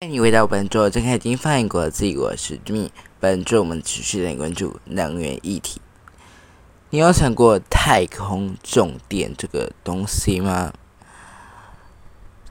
[0.00, 2.90] 欢迎回到本周正开听翻译国自己，我是 Jimmy。
[3.18, 5.80] 本周我们持续点关注能源议题。
[6.90, 10.72] 你有想过太空重电这个东西吗？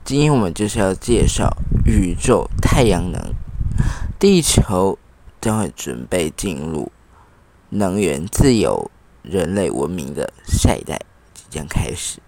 [0.04, 1.56] 今天我们就是要介绍
[1.86, 3.32] 宇宙太阳能。
[4.18, 4.98] 地球
[5.40, 6.92] 将会准备进入
[7.70, 8.90] 能源自由、
[9.26, 11.00] 人类文明的下一代
[11.34, 12.20] 即将开始。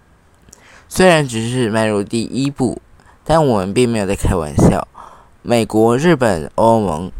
[0.87, 2.81] 虽然只是迈入第一步，
[3.23, 4.87] 但我们并没有在开玩笑。
[5.41, 7.11] 美国、日本、欧盟、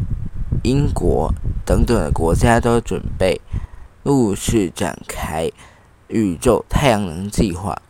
[0.64, 1.34] 英国
[1.66, 3.42] 等等的国家都准备
[4.04, 5.50] 陆续展开
[6.08, 7.82] 宇宙太阳能计划，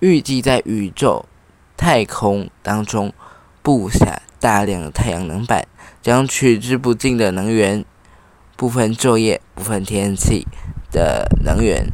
[0.00, 1.24] 预计在宇宙。
[1.74, 3.12] 太空当中
[3.60, 5.66] 布下大量的太阳能板，
[6.00, 7.84] 将取之不尽的能源，
[8.54, 10.46] 部分昼夜、部分天气
[10.92, 11.90] 的能源，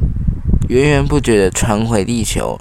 [0.68, 2.58] 源源不绝的传回地球。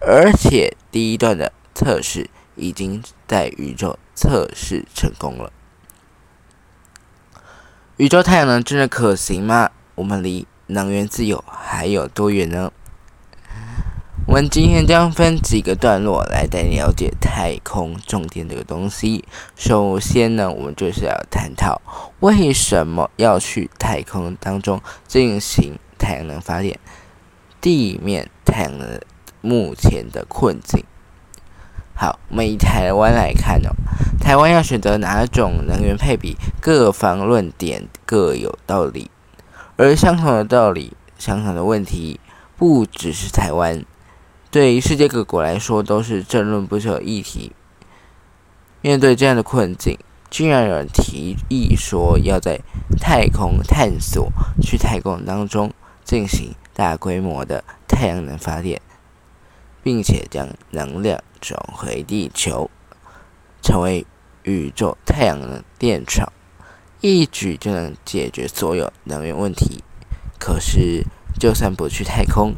[0.00, 5.52] 而且第一段的测试已经在宇宙测试成功了。
[7.96, 9.70] 宇宙太阳能真的可行吗？
[9.96, 12.72] 我们离能源自由还有多远呢？
[14.26, 19.24] 我们今天将分几个段落来带你了解太空重电这个东西。
[19.56, 21.80] 首先呢，我们就是要探讨
[22.20, 26.78] 为什么要去太空当中进行太阳能发电，
[27.60, 29.00] 地面太阳能
[29.40, 30.84] 目前的困境。
[31.94, 33.74] 好，我们以台湾来看哦，
[34.20, 39.10] 台湾要选择哪种能源配比，各方论点各有道理，
[39.76, 42.20] 而相同的道理、相同的问题，
[42.56, 43.84] 不只是台湾。
[44.50, 47.52] 对于世界各国来说，都是争论不休的议题。
[48.80, 49.96] 面对这样的困境，
[50.28, 52.60] 竟然有人提议说要在
[53.00, 58.80] 太空探索，去太空当中进行大规模的太阳能发电，
[59.84, 62.68] 并且将能量转回地球，
[63.62, 64.04] 成为
[64.42, 66.32] 宇宙太阳能电厂，
[67.00, 69.84] 一举就能解决所有能源问题。
[70.40, 71.04] 可是，
[71.38, 72.54] 就算不去太空，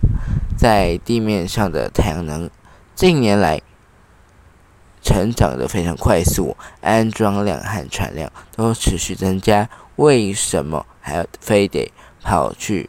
[0.63, 2.49] 在地面上的太阳能
[2.95, 3.61] 近年来
[5.03, 9.69] 成长的非常快速，安装量和产量都持续增加。
[9.97, 11.93] 为什么还要非得
[12.23, 12.89] 跑去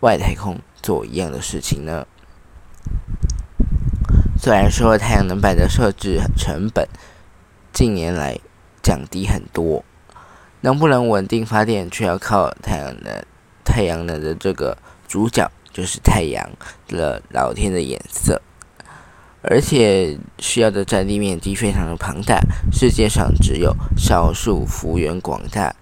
[0.00, 2.04] 外太空做一样的事情呢？
[4.36, 6.88] 虽然说太阳能板的设置成本
[7.72, 8.40] 近年来
[8.82, 9.84] 降低很多，
[10.62, 13.24] 能不能稳定发电，却要靠太阳能。
[13.64, 14.76] 太阳能的这个
[15.06, 15.48] 主角。
[15.74, 16.48] 就是太阳
[16.86, 18.40] 的老天的颜色，
[19.42, 22.40] 而且需要的占地面积非常的庞大，
[22.72, 25.74] 世界上只有少数幅员广大、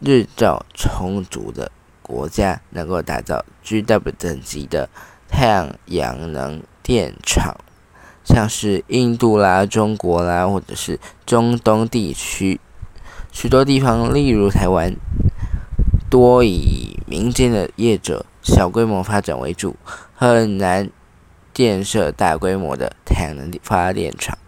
[0.00, 1.72] 日照充足的
[2.02, 4.90] 国家能够打造 GW 等级的
[5.26, 7.56] 太阳能电厂，
[8.22, 12.60] 像是印度啦、中国啦，或者是中东地区
[13.32, 14.94] 许多地方，例如台湾，
[16.10, 18.26] 多以民间的业者。
[18.46, 19.74] 小规模发展为主，
[20.14, 20.88] 很难
[21.52, 24.38] 建设大规模的太阳能发电厂。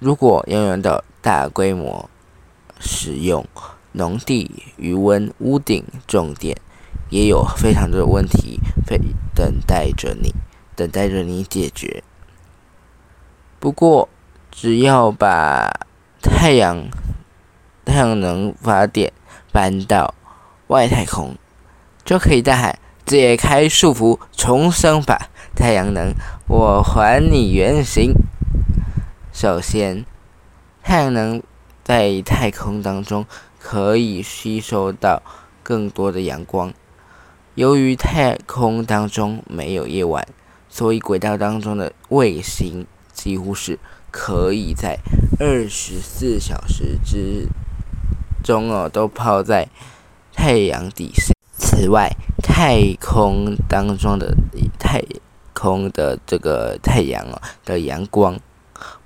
[0.00, 2.10] 如果要用到大规模
[2.80, 3.46] 使用，
[3.92, 6.56] 农地、余温、屋顶重电，
[7.10, 8.98] 也有非常多的问题，非
[9.36, 10.34] 等待着你，
[10.74, 12.02] 等待着你解决。
[13.60, 14.08] 不过，
[14.50, 15.70] 只要把
[16.20, 16.88] 太阳
[17.84, 19.12] 太阳能发电
[19.52, 20.12] 搬到
[20.66, 21.36] 外太空。
[22.10, 22.76] 就可以大喊
[23.06, 26.12] ：“解开束缚，重生吧，太阳能，
[26.48, 28.12] 我还你原形。”
[29.32, 30.04] 首先，
[30.82, 31.40] 太阳能
[31.84, 33.24] 在太空当中
[33.60, 35.22] 可以吸收到
[35.62, 36.74] 更多的阳光。
[37.54, 40.26] 由于太空当中没有夜晚，
[40.68, 43.78] 所以轨道当中的卫星几乎是
[44.10, 44.98] 可以在
[45.38, 47.46] 二十四小时之
[48.42, 49.68] 中哦，都泡在
[50.34, 51.32] 太阳底下。
[51.80, 54.36] 此外，太空当中的
[54.78, 55.02] 太
[55.54, 58.38] 空的这个太阳啊的阳光，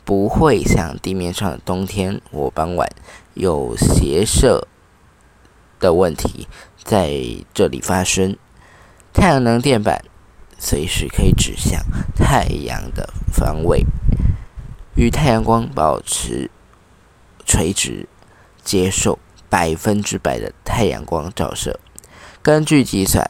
[0.05, 2.91] 不会像地面上的冬天或傍晚
[3.35, 4.67] 有斜射
[5.79, 6.49] 的问题
[6.83, 7.15] 在
[7.55, 8.37] 这里发生。
[9.13, 10.05] 太阳能电板
[10.59, 11.81] 随时可以指向
[12.17, 13.85] 太阳的方位，
[14.97, 16.51] 与太阳光保持
[17.47, 18.09] 垂直，
[18.65, 21.79] 接受百分之百的太阳光照射。
[22.45, 23.27] 根据计算，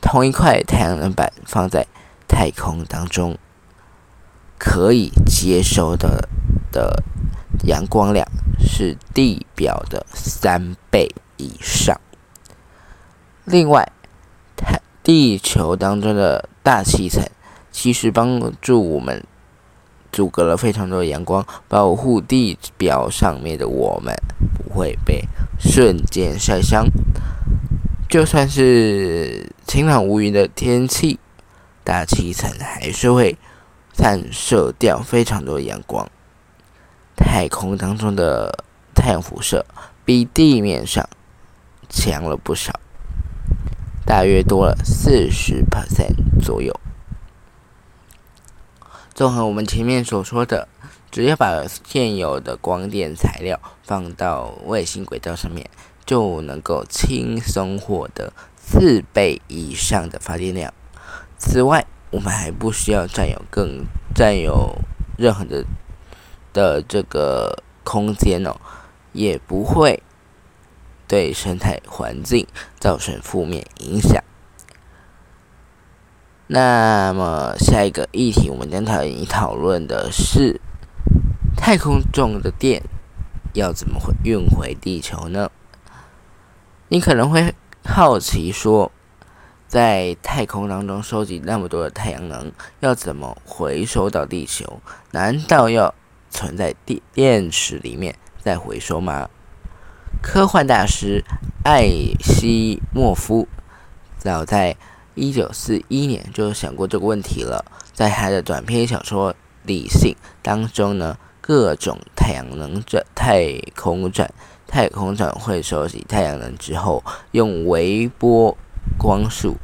[0.00, 1.86] 同一块太阳能板放在
[2.26, 3.36] 太空当中，
[4.58, 6.26] 可以接收的
[6.72, 7.02] 的
[7.66, 8.26] 阳光量
[8.58, 11.06] 是地表的三倍
[11.36, 12.00] 以上。
[13.44, 13.92] 另外，
[14.56, 17.22] 太地球当中的大气层
[17.70, 19.22] 其实帮助我们
[20.10, 24.14] 阻隔了非常多的阳光，保护地表上面的我们
[24.54, 25.28] 不会被
[25.58, 26.86] 瞬间晒伤。
[28.10, 31.20] 就算是晴朗无云的天气，
[31.84, 33.38] 大气层还是会
[33.92, 36.10] 散射掉非常多阳光。
[37.16, 38.64] 太空当中的
[38.96, 39.64] 太阳辐射
[40.04, 41.08] 比地面上
[41.88, 42.80] 强了不少。
[44.04, 46.74] 大约多了四十 percent 左右。
[49.14, 50.66] 综合我们前面所说的，
[51.12, 55.70] 只要把现有的光电材料放到卫星轨道上面，
[56.10, 60.74] 就能够轻松获得四倍以上的发电量。
[61.38, 64.76] 此外，我们还不需要占有更占有
[65.16, 65.64] 任何的
[66.52, 68.56] 的这个空间哦，
[69.12, 70.02] 也不会。
[71.06, 72.44] 对生态环境
[72.80, 74.20] 造成负面影响。
[76.48, 80.60] 那么下一个议题，我们将讨讨论的是
[81.56, 82.82] 太空中的电
[83.54, 85.52] 要怎么运回地球呢？
[86.92, 87.54] 你可能会
[87.84, 88.90] 好奇说，
[89.68, 92.50] 在太空当中收集那么多的太阳能，
[92.80, 94.82] 要怎么回收到地球？
[95.12, 95.94] 难道要
[96.30, 99.30] 存在电电池里面再回收吗？
[100.20, 101.22] 科幻大师
[101.62, 101.86] 艾
[102.18, 103.46] 西莫夫
[104.18, 104.76] 早在
[105.14, 107.64] 一九四一年就想过这个问题了。
[107.92, 109.32] 在他的短篇小说
[109.62, 110.12] 《理性》
[110.42, 114.34] 当中呢，各种太阳能转、太空站、
[114.70, 117.02] 太空站会收集太阳能之后，
[117.32, 118.56] 用微波
[118.96, 119.56] 光束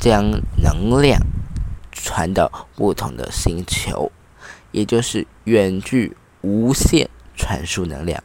[0.00, 1.20] 将能量
[1.92, 4.10] 传到不同的星球，
[4.72, 8.20] 也就是远距无线传输能量。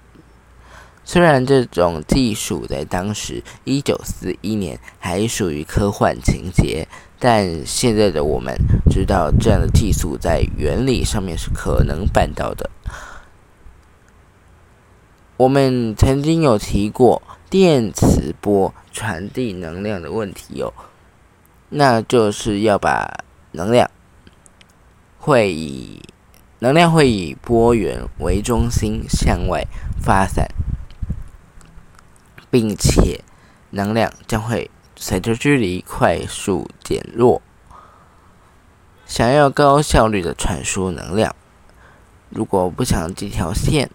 [1.05, 6.87] 虽然这种技术在当时一九四一年还属于科幻情节，
[7.19, 8.55] 但现在的我们
[8.89, 12.67] 知道这样的技术在原理上面是可能办到的。
[15.37, 20.73] 我们曾经有提过电磁波传递能量的问题哦，
[21.69, 23.89] 那就是要把能量
[25.19, 26.01] 会以
[26.59, 29.65] 能量会以波源为中心向外
[30.01, 30.47] 发散。
[32.49, 33.23] 并且
[33.71, 37.41] 能量将会随着距离快速减弱。
[39.05, 41.35] 想要高效率的传输能量，
[42.29, 43.89] 如果不想这条线，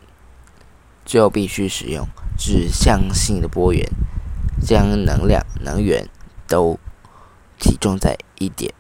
[1.05, 2.07] 就必须使用
[2.37, 3.89] 指向性的波源，
[4.61, 6.09] 将能量能源
[6.47, 6.79] 都
[7.59, 8.73] 集中在一点。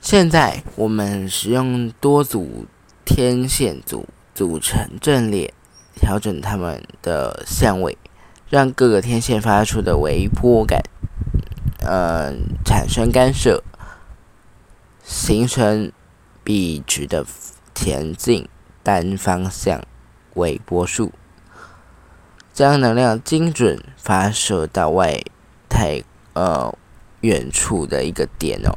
[0.00, 2.66] 现在我们使用多组
[3.04, 5.52] 天线组组成阵列。
[5.96, 7.96] 调整它们的相位，
[8.48, 10.82] 让各个天线发出的微波感，
[11.78, 12.34] 呃，
[12.64, 13.62] 产生干涉，
[15.04, 15.92] 形成
[16.42, 17.24] 笔直的
[17.76, 18.48] 前进
[18.84, 19.82] 单方向
[20.34, 21.10] 微波束，
[22.52, 25.20] 将能量精准发射到外
[25.68, 26.04] 太
[26.34, 26.72] 呃
[27.22, 28.70] 远处的一个点哦。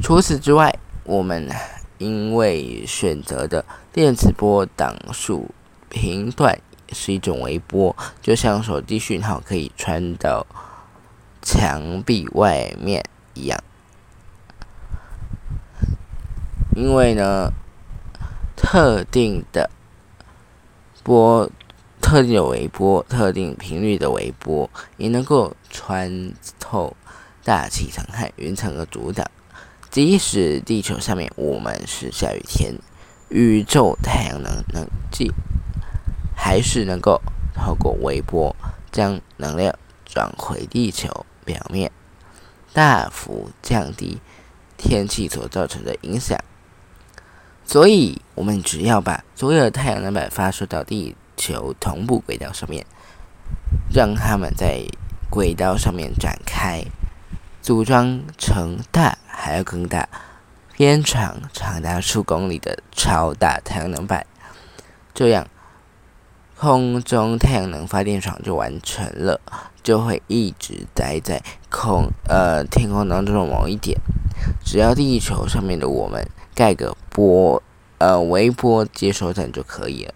[0.00, 1.50] 除此之外，我们。
[1.98, 5.54] 因为选择的电磁波档数
[5.88, 6.58] 频段
[6.92, 10.44] 是一种微波，就像手机讯号可以传到
[11.40, 13.02] 墙壁外面
[13.34, 13.62] 一样。
[16.74, 17.52] 因为呢，
[18.56, 19.70] 特定的
[21.04, 21.48] 波、
[22.00, 26.96] 特定的微波、特定频率的微波，也能够穿透
[27.44, 29.24] 大气层和云层的阻挡。
[29.90, 32.74] 即使地球上面我们是下雨天，
[33.28, 35.32] 宇宙太阳能能计
[36.34, 37.22] 还是能够
[37.54, 38.56] 透过微波
[38.90, 39.72] 将能量
[40.04, 41.92] 转回地球表面，
[42.72, 44.20] 大幅降低
[44.76, 46.36] 天气所造成的影响。
[47.64, 52.84] 所以，我们只要把所有的太阳能板发射到地球同步轨道上面，
[53.92, 54.84] 让它们在
[55.30, 56.84] 轨道上面展开，
[57.60, 59.18] 组装成大。
[59.36, 60.08] 还要更大，
[60.76, 64.24] 边长长达数公里的超大太阳能板，
[65.12, 65.48] 这样
[66.56, 69.40] 空中太阳能发电厂就完成了，
[69.82, 74.00] 就会一直待在空呃天空当中的某一点，
[74.64, 77.62] 只要地球上面的我们盖个波
[77.98, 80.14] 呃微波接收站就可以了。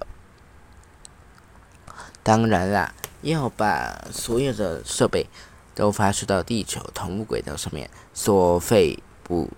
[2.23, 5.27] 当然啦，要把所有的设备
[5.75, 9.03] 都发射到地球同步轨道上面，所费。
[9.23, 9.51] 不，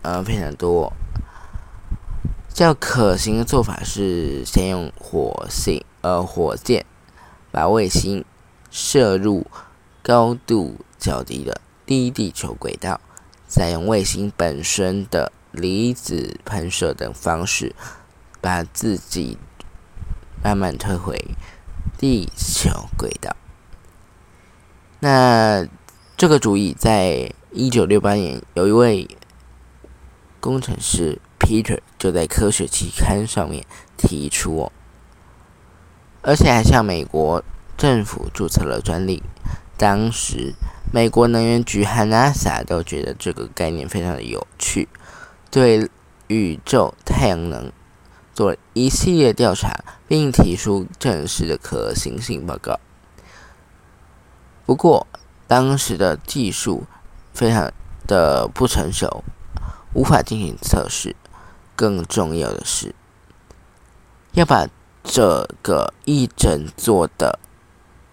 [0.00, 0.90] 呃，非常多。
[2.48, 6.86] 较可行的做法是先用火星，呃，火箭
[7.50, 8.24] 把卫星
[8.70, 9.46] 射入
[10.02, 12.98] 高度较低的低地球轨道，
[13.46, 17.74] 再用卫星本身的离子喷射等方式，
[18.40, 19.36] 把自己
[20.42, 21.22] 慢慢推回
[21.98, 23.36] 地球轨道。
[25.00, 25.66] 那
[26.16, 29.08] 这个主意在一九六八年，有一位
[30.40, 33.64] 工程师 Peter 就在科学期刊上面
[33.96, 34.72] 提出，
[36.22, 37.44] 而且还向美国
[37.76, 39.22] 政府注册了专利。
[39.76, 40.54] 当时，
[40.92, 44.88] 美国能源局和 NASA 都觉得这个概念非常的有趣，
[45.50, 45.90] 对
[46.26, 47.72] 宇宙太阳能
[48.34, 52.78] 做了一系列调查，并提出正式的可行性报告。
[54.66, 55.06] 不过，
[55.46, 56.84] 当时的技术
[57.32, 57.72] 非常
[58.06, 59.24] 的不成熟，
[59.94, 61.16] 无法进行测试。
[61.74, 62.94] 更重要的是，
[64.32, 64.66] 要把
[65.02, 67.38] 这个一整座的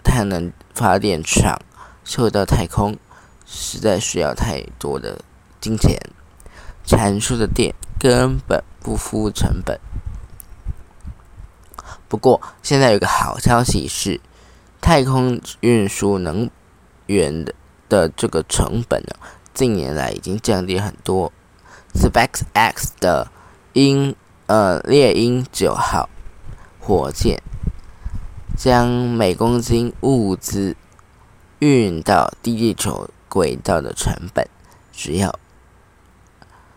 [0.04, 0.54] 太阳能。
[0.76, 1.58] 发电厂
[2.04, 2.98] 射到太空，
[3.46, 5.22] 实在需要太多的
[5.62, 5.98] 金钱，
[6.86, 9.80] 产出的电根本不敷成本。
[12.08, 14.22] 不过，现在有个好消息是，
[14.80, 16.50] 太空运输能
[17.08, 17.54] 源的
[17.90, 19.16] 的这个成本呢，
[19.54, 21.32] 近年来已经降低很多。
[21.94, 23.32] SpaceX 的
[23.74, 24.16] 鹰
[24.48, 26.10] 呃猎鹰九号
[26.80, 27.42] 火箭。
[28.58, 30.78] 将每公斤物资
[31.60, 34.48] 运到地球轨道的成本
[34.94, 35.38] 只要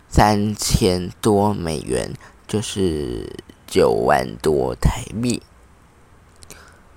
[0.09, 2.15] 三千多美元，
[2.47, 3.37] 就是
[3.67, 5.43] 九万多台币，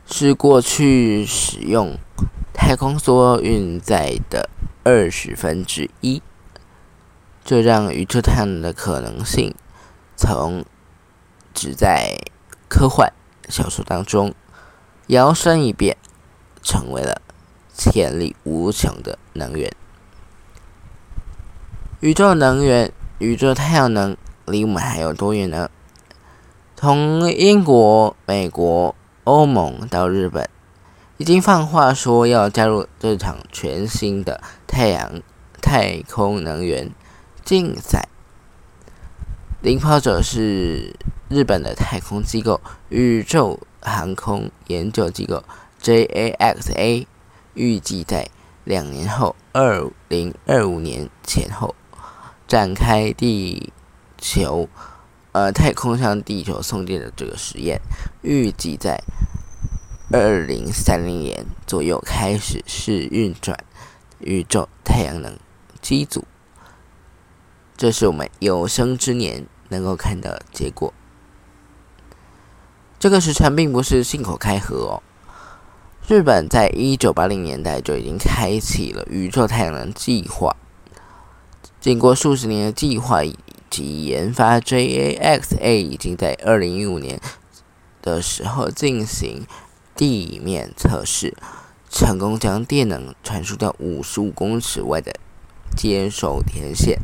[0.06, 1.98] 是过去使用
[2.53, 4.50] 太空梭运载的
[4.84, 6.22] 二十分之一。
[7.44, 9.53] 这让宇宙探的可能性
[10.15, 10.63] 从
[11.53, 12.18] 只在
[12.70, 13.12] 科幻
[13.50, 14.34] 小说当中。
[15.08, 15.98] 摇身一变，
[16.63, 17.22] 成为了
[17.74, 19.70] 潜力无穷的能源。
[22.00, 25.70] 宇宙能源，宇宙太阳能离我们还有多远呢？
[26.75, 30.50] 从英国、美国、欧盟到日本，
[31.18, 35.22] 已经放话说要加入这场全新的太阳
[35.62, 36.90] 太空能源
[37.46, 38.08] 竞赛。
[39.62, 40.96] 领跑者是
[41.30, 42.60] 日本的太空机构
[42.90, 43.60] 宇宙。
[43.84, 45.44] 航空研究机构
[45.82, 47.08] JAXA
[47.56, 48.30] 预计在
[48.63, 51.74] 两年后，二零二五年前后
[52.51, 53.72] 展开地
[54.17, 54.67] 球
[55.31, 57.79] 呃太空向地球送电的这个实验，
[58.24, 59.01] 预计在
[60.12, 63.58] 二零三零年左右开始试运转
[64.20, 65.39] 宇宙太阳能
[65.81, 66.25] 机组。
[67.77, 70.93] 这是我们有生之年能够看到的结果。
[73.00, 75.01] 这个时辰并不是信口开河哦。
[76.05, 80.53] 日本在一九八零年代就已经开启了宇宙太阳能计划，
[81.81, 83.35] 经过数十年的计划以
[83.67, 87.19] 及研发，JAXA 已经在二零一五年
[88.03, 89.47] 的时候进行
[89.95, 91.35] 地面测试，
[91.89, 95.11] 成功将电能传输到五十五公尺外的
[95.75, 97.00] 接收天线，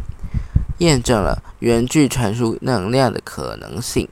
[0.77, 4.07] 验证了远距传输能量的可能性。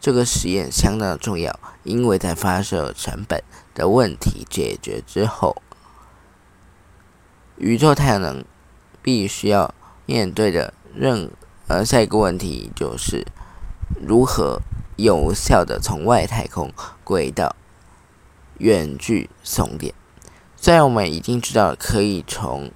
[0.00, 3.42] 这个实验相当重要，因为在发射成本
[3.74, 5.60] 的问题解决之后，
[7.58, 8.42] 宇宙太阳能
[9.02, 9.74] 必须要
[10.06, 11.30] 面对的任
[11.66, 13.26] 呃下一个问题就是
[14.00, 14.62] 如何
[14.96, 16.72] 有效的从外太空
[17.04, 17.54] 轨道
[18.58, 19.92] 远距送电。
[20.56, 22.70] 虽然我们已经知道可以从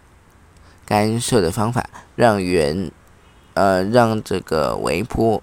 [0.85, 2.93] 干涉的方法让原
[3.55, 5.43] 呃让这个微波。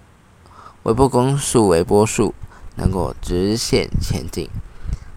[0.84, 2.34] 微波公数、微波束
[2.76, 4.50] 能够直线前进，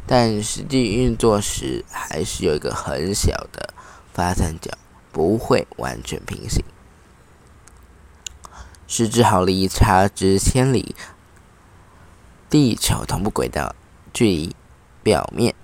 [0.04, 3.72] 但实际运作时还是有一个很小的
[4.12, 4.72] 发散角，
[5.12, 6.64] 不会完全平行。
[8.86, 10.94] 失之毫厘，差之千里。
[12.48, 13.76] 地球同步轨道
[14.12, 14.56] 距离
[15.04, 15.54] 表面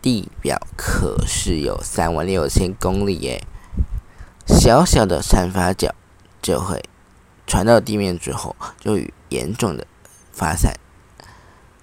[0.00, 3.46] 地表可是有三万六千公里耶，
[4.46, 5.94] 小小的散发角
[6.40, 6.82] 就会
[7.46, 9.86] 传到地面之后，就与严重的
[10.32, 10.74] 发散，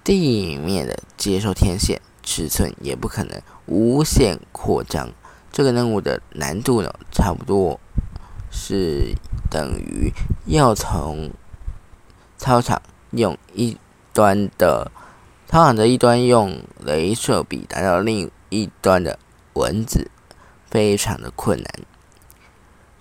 [0.04, 5.10] 地面的接收天线尺寸也不可能无限扩张。
[5.60, 7.78] 这个任务的难度呢，差不多
[8.50, 9.14] 是
[9.50, 10.10] 等于
[10.46, 11.30] 要从
[12.38, 13.76] 操场用一
[14.14, 14.90] 端的
[15.46, 19.18] 操场的一端用镭射笔打到另一端的
[19.52, 20.10] 蚊子，
[20.70, 21.70] 非常的困难。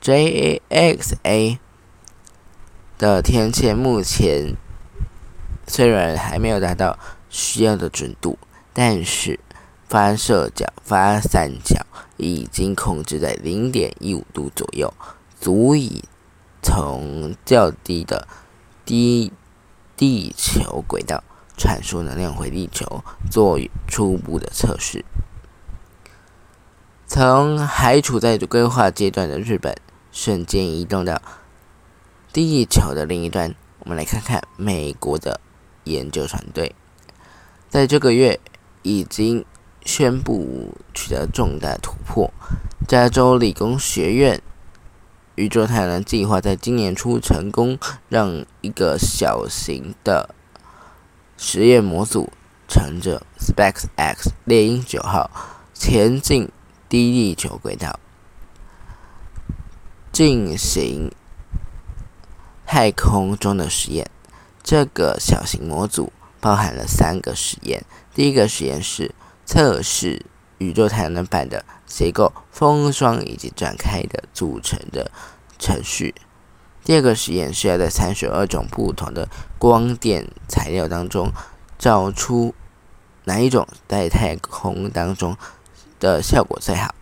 [0.02, 1.60] JAXA。
[2.98, 4.58] 的天线目前
[5.66, 7.00] 虽然还没有达到
[7.30, 8.38] 需要的准度，
[8.74, 9.40] 但是
[9.90, 11.84] 发射角发散角
[12.18, 14.94] 已经控制在零点一五度左右，
[15.42, 16.04] 足以
[16.62, 18.28] 从较低的
[18.86, 19.34] 低
[19.98, 21.24] 地球轨道
[21.58, 25.04] 传输能量回地球，做初步的测试。
[27.08, 29.76] 从还处在规划阶段的日本，
[30.12, 31.20] 瞬间移动到
[32.32, 33.56] 地球的另一端。
[33.80, 35.42] 我们来看看美国的
[35.86, 36.76] 研究团队，
[37.68, 38.40] 在这个月
[38.84, 39.44] 已经
[39.86, 42.32] 宣布取得重大突破。
[42.88, 44.42] 加州理工学院
[45.36, 50.34] 宇宙太阳能计划在今年初成功让一个小型的
[51.38, 52.32] 实验模组，
[52.68, 55.30] 乘着 SpaceX 猎鹰九号
[55.74, 56.50] 前进。
[56.90, 58.00] 低地球轨道
[60.12, 61.12] 进行
[62.66, 64.10] 太空中的实验。
[64.64, 67.86] 这个小型模组包含了三个实验。
[68.16, 69.14] 第一个实验是
[69.50, 70.28] 测试
[70.60, 75.10] 宇宙太阳能板的结构、风霜以及展开的组成的
[75.58, 76.14] 程序。
[76.84, 79.28] 第二个实验是要在三十二种不同的
[79.58, 81.32] 光电材料当中
[81.80, 82.54] 找出
[83.24, 85.36] 哪一种在太空当中。
[86.00, 86.96] 的效果最好。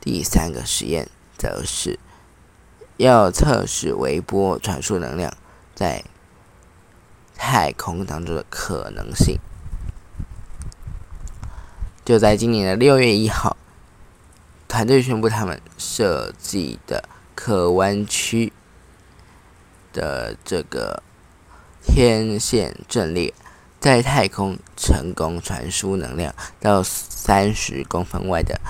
[0.00, 1.98] 第三个实验则是
[2.96, 5.32] 要测试微波传输能量
[5.74, 6.04] 在
[7.36, 9.38] 太空当中的可能性。
[12.04, 13.56] 就在今年的六月一号，
[14.68, 18.52] 团队宣布他们设计的可弯曲
[19.92, 21.02] 的这个
[21.82, 23.32] 天线阵列。
[23.80, 28.60] 在太空成功传输能量到三十公分外的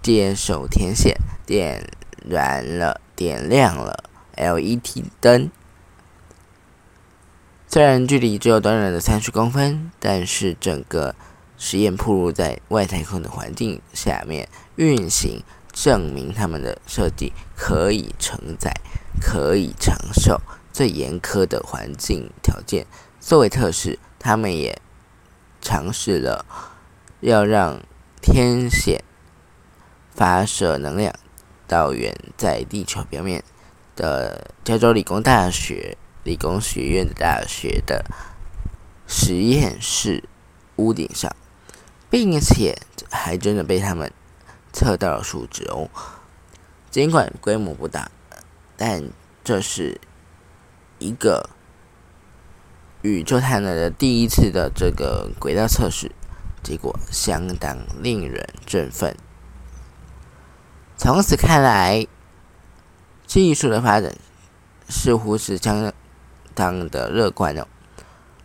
[0.00, 1.86] 接收天线，点
[2.26, 4.04] 燃了、点亮了
[4.36, 5.50] LED 灯。
[7.68, 11.14] 虽然距离只有短短的三十公分，但是整个
[11.62, 18.72] 实验铺露在外太空的环境下面运行，证明他们的设计可以承载、
[19.20, 20.40] 可以承受
[20.72, 22.86] 最严苛的环境条件。
[23.20, 24.80] 作为特试，他们也
[25.60, 26.46] 尝试了
[27.20, 27.82] 要让
[28.22, 29.04] 天线
[30.14, 31.14] 发射能量
[31.68, 33.44] 到远在地球表面
[33.94, 38.02] 的加州理工大学理工学院的大学的
[39.06, 40.24] 实验室
[40.76, 41.30] 屋顶上，
[42.10, 42.76] 并且
[43.10, 44.12] 还真的被他们
[44.72, 45.88] 测到了数值哦。
[46.90, 48.10] 尽管规模不大，
[48.76, 49.10] 但
[49.42, 50.00] 这是
[50.98, 51.48] 一个。
[53.02, 56.12] 宇宙太阳能的第一次的这个轨道测试
[56.62, 59.16] 结果相当令人振奋。
[60.98, 62.06] 从此看来，
[63.26, 64.14] 技术的发展
[64.90, 65.90] 似乎是相
[66.54, 67.66] 当的乐观哦。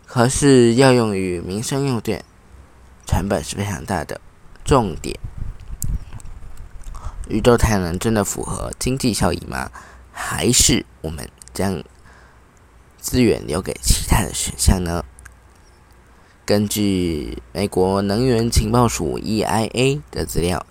[0.06, 2.24] 可是要用于民生用电，
[3.06, 4.20] 成本是非常大的。
[4.64, 5.18] 重点，
[7.28, 9.70] 宇宙太阳能真的符合经济效益吗？
[10.12, 11.82] 还是我们将？
[12.98, 15.04] 资源留给其他的选项呢？
[16.44, 20.66] 根据美国能源情报署 （EIA） 的资料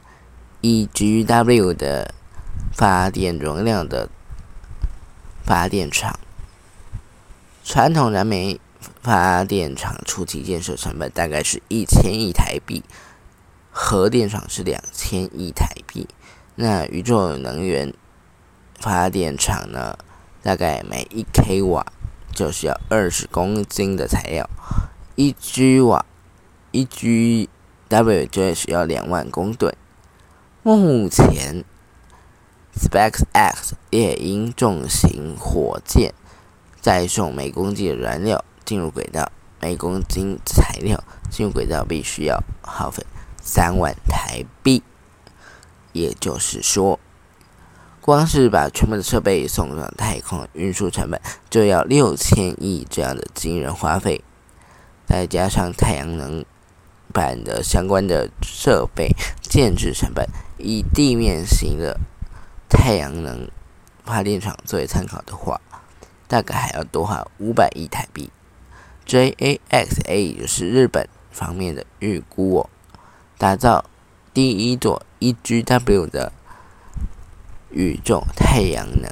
[0.62, 2.14] ，，EGW 的
[2.74, 4.10] 发电容量的
[5.46, 6.20] 发电厂，
[7.64, 8.60] 传统燃煤
[9.02, 12.84] 发电厂初期建设成本大概是一千亿台币，
[13.72, 16.08] 核电厂是两千亿台币。
[16.56, 17.94] 那宇宙能源
[18.80, 19.98] 发电厂呢？
[20.42, 21.86] 大概每一 k 瓦。
[22.36, 24.50] 就需要二十公斤的材料，
[25.16, 26.06] 一 G 瓦，
[26.72, 27.48] 一 G
[27.88, 29.74] W 就需要两万公吨。
[30.62, 31.64] 目前
[32.78, 36.14] ，SpaceX 猎鹰重型火箭
[36.82, 43.06] 载送每公斤的燃料进入轨道，每公斤材料进入轨道必须要耗费
[43.42, 44.84] 三万台币，
[45.94, 47.00] 也就是说。
[48.02, 54.24] 光是把全部的设备送上太空，运输成本就要六千亿这样的惊人花费，
[55.08, 56.46] 再加上太阳能
[57.12, 59.10] 板的相关的设备
[59.42, 62.00] 建制成本，以地面型的
[62.70, 63.50] 太阳能
[64.04, 65.60] 发电厂作为参考的话，
[66.28, 68.30] 大概还要多花五百亿台币。
[69.06, 72.70] JAXA 就是日本方面的预估哦，
[73.38, 73.86] 打造
[74.34, 76.32] 第一座 EGW 的。
[77.72, 79.12] 宇宙太阳能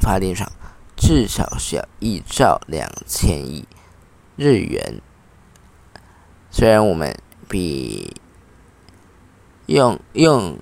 [0.00, 0.52] 发电厂
[0.96, 3.66] 至少需要一兆两千亿
[4.36, 5.00] 日元。
[6.48, 8.14] 虽然我们比
[9.66, 10.56] 用用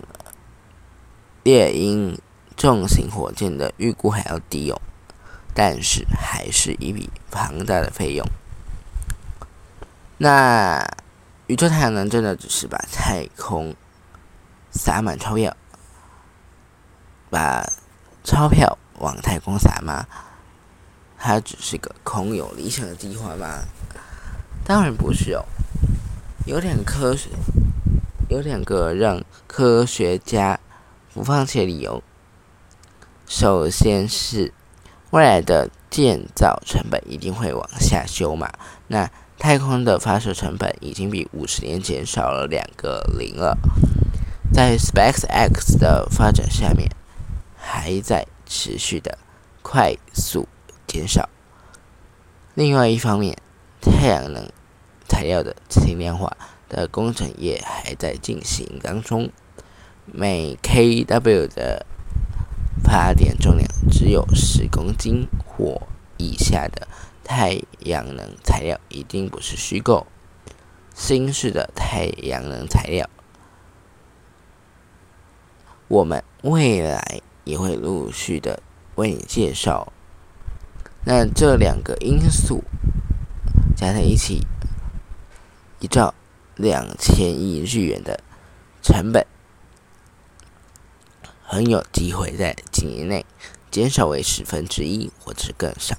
[1.42, 2.18] 猎鹰
[2.56, 4.80] 重型火箭的预估还要低哦，
[5.52, 8.26] 但是还是一笔庞大的费用。
[10.18, 10.82] 那
[11.46, 13.74] 宇宙太阳能真的只是把太空
[14.70, 15.56] 撒满钞票，
[17.30, 17.64] 把
[18.24, 20.06] 钞票往太空撒吗？
[21.18, 23.64] 它只是个空有理想的计划吗？
[24.64, 25.44] 当然不是哦。
[26.46, 27.30] 有两科学，
[28.28, 30.58] 有两个让科学家
[31.12, 32.02] 不放弃的理由。
[33.26, 34.52] 首先是
[35.10, 38.52] 未来的建造成本一定会往下修嘛？
[38.86, 43.56] 那太空的发射成本已经比五十年减少了两个零了，
[44.52, 46.90] 在 SpaceX 的发展下面，
[47.56, 49.18] 还在持续的
[49.62, 50.48] 快速
[50.86, 51.28] 减少。
[52.54, 53.36] 另外一方面，
[53.80, 54.48] 太阳能
[55.06, 56.36] 材料的轻量化
[56.68, 59.30] 的工程也还在进行当中，
[60.06, 61.84] 每 kW 的
[62.82, 65.82] 发电重量只有十公斤或
[66.16, 66.88] 以下的
[67.28, 70.06] 太阳能材料一定不是虚构。
[70.94, 73.10] 新式的太阳能材料，
[75.88, 78.62] 我们未来也会陆续的
[78.94, 79.92] 为你介绍。
[81.04, 82.62] 那这两个因素
[83.76, 84.46] 加在一起，
[85.80, 86.14] 依照
[86.54, 88.22] 两千亿日元的
[88.80, 89.26] 成本。
[91.42, 93.26] 很有机会在几年内
[93.70, 95.96] 减少为十分之一，或者更少。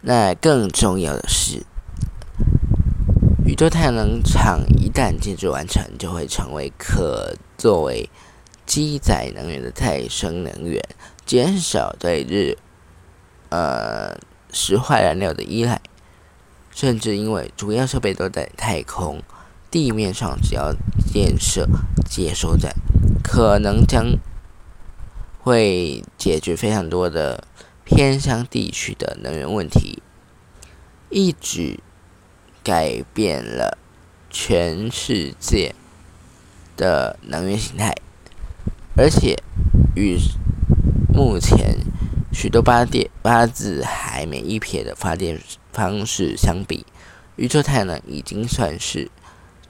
[0.00, 1.64] 那更重要的是，
[3.44, 8.08] 宇宙太阳能厂一旦建筑完成，就会成为可作为
[8.64, 10.82] 机载能源的再生能源，
[11.26, 12.56] 减少对日
[13.48, 14.16] 呃
[14.52, 15.80] 石化燃料的依赖。
[16.70, 19.20] 甚至因为主要设备都在太空，
[19.68, 20.72] 地面上只要
[21.12, 21.66] 建设
[22.08, 22.72] 接收站。
[23.20, 24.16] 可能将
[25.40, 27.47] 会解决非常多的
[27.88, 30.02] 偏乡地区的能源问题，
[31.08, 31.80] 一举
[32.62, 33.78] 改变了
[34.28, 35.74] 全世界
[36.76, 37.94] 的能源形态，
[38.94, 39.42] 而且
[39.96, 40.18] 与
[41.12, 41.78] 目前
[42.30, 45.40] 许多八电八字还没一撇的发电
[45.72, 46.84] 方式相比，
[47.36, 49.10] 宇宙太阳能已经算是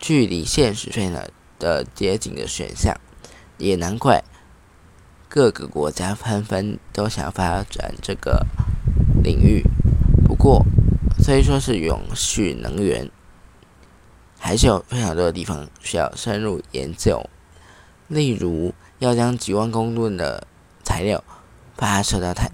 [0.01, 1.23] 距离现实非常
[1.61, 2.95] 的接近的选项。
[3.59, 4.23] 也难怪
[5.29, 8.47] 各个国家纷纷都想发展这个
[9.23, 9.63] 领域。
[10.25, 10.65] 不过，
[11.19, 13.11] 虽说是永续能源，
[14.39, 17.29] 还是有非常多的地方需要深入研究。
[18.09, 20.47] 例如，要将几万公吨的
[20.83, 21.23] 材料
[21.77, 22.51] 发射到太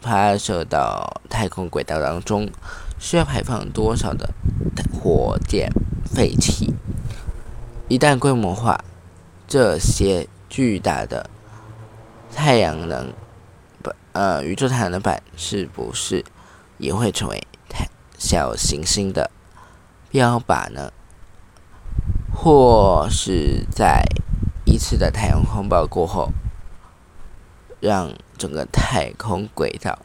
[0.00, 2.48] 发射到太空轨道当中，
[2.98, 4.32] 需要排放多少的
[4.92, 5.68] 火箭
[6.04, 6.72] 废气？
[7.88, 8.84] 一旦规模化。
[9.48, 11.28] 这些巨大的
[12.34, 13.12] 太阳能
[13.82, 16.24] 板，呃，宇宙太阳能板是不是
[16.78, 17.88] 也会成为太
[18.18, 19.30] 小行星的
[20.10, 20.92] 标靶呢？
[22.34, 24.02] 或是在
[24.64, 26.30] 一次的太阳风暴过后，
[27.80, 29.98] 让整个太空轨道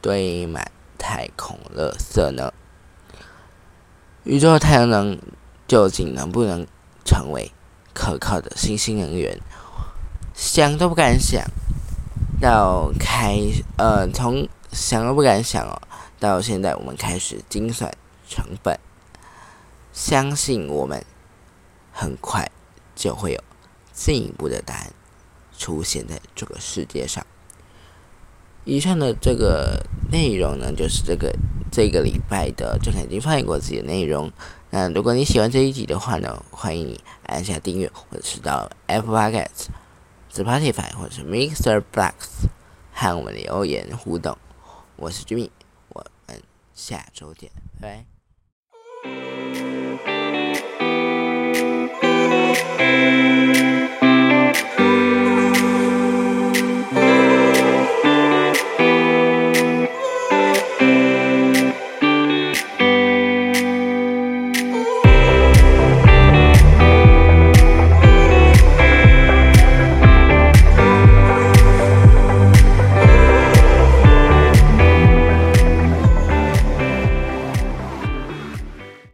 [0.00, 2.52] 堆满太空垃圾呢？
[4.24, 5.18] 宇宙太阳能
[5.66, 6.66] 究竟能不能
[7.04, 7.50] 成为？
[7.94, 9.38] 可靠的新兴能源，
[10.32, 11.44] 想都不敢想。
[12.42, 13.38] 到开
[13.76, 15.80] 呃，从想都不敢想哦，
[16.18, 17.96] 到现在我们开始精算
[18.28, 18.76] 成本，
[19.92, 21.04] 相信我们
[21.92, 22.50] 很快
[22.96, 23.40] 就会有
[23.92, 24.92] 进一步的答案
[25.56, 27.24] 出现在这个世界上。
[28.64, 31.32] 以上的这个内容呢，就是这个
[31.70, 34.32] 这个礼拜的郑凯金翻译过自己的内容。
[34.70, 39.66] 那如果你喜欢这一集的话呢，欢迎你按下订阅，或者是到 Apple Podcast、
[40.34, 41.82] Spotify 或者 Mr。
[41.92, 42.48] Blacks
[42.94, 44.38] 和我们留言互动。
[44.96, 45.50] 我是 Jimmy，
[45.90, 46.42] 我们
[46.72, 48.06] 下周见，拜拜。